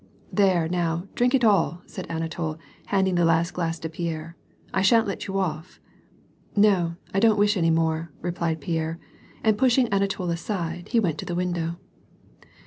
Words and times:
'^ 0.01 0.03
There, 0.33 0.67
now, 0.67 1.07
drink 1.13 1.35
it 1.35 1.43
all," 1.43 1.83
said 1.85 2.07
Anatol, 2.09 2.57
handing 2.87 3.13
the 3.13 3.23
last 3.23 3.53
glass 3.53 3.77
to 3.77 3.87
Pierre," 3.87 4.35
I 4.73 4.81
shan't 4.81 5.05
let 5.05 5.27
you 5.27 5.37
off."" 5.37 5.79
No, 6.55 6.95
I 7.13 7.19
don't 7.19 7.37
wish 7.37 7.55
any 7.55 7.69
more," 7.69 8.11
replied 8.19 8.61
Pierre, 8.61 8.97
and 9.43 9.59
pushing 9.59 9.87
Anatol 9.93 10.31
aside, 10.31 10.87
he 10.89 10.99
went 10.99 11.19
to 11.19 11.25
the 11.25 11.35
window. 11.35 11.77